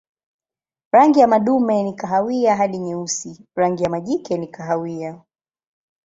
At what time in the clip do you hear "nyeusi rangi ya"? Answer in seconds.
2.77-3.89